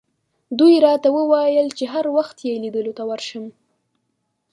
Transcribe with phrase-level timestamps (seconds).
[0.59, 3.45] دوی راته وویل چې هر وخت یې لیدلو ته ورشم.